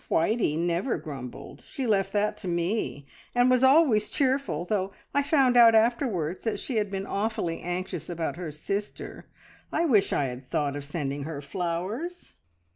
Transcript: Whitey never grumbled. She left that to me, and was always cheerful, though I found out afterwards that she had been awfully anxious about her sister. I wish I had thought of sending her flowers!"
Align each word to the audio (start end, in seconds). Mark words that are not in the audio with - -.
Whitey 0.09 0.57
never 0.57 0.97
grumbled. 0.97 1.61
She 1.61 1.85
left 1.85 2.11
that 2.13 2.35
to 2.37 2.47
me, 2.47 3.05
and 3.35 3.51
was 3.51 3.63
always 3.63 4.09
cheerful, 4.09 4.65
though 4.65 4.93
I 5.13 5.21
found 5.21 5.55
out 5.55 5.75
afterwards 5.75 6.39
that 6.39 6.57
she 6.59 6.77
had 6.77 6.89
been 6.89 7.05
awfully 7.05 7.61
anxious 7.61 8.09
about 8.09 8.35
her 8.35 8.49
sister. 8.51 9.29
I 9.71 9.85
wish 9.85 10.11
I 10.11 10.23
had 10.23 10.49
thought 10.49 10.75
of 10.75 10.85
sending 10.85 11.25
her 11.25 11.39
flowers!" 11.39 12.33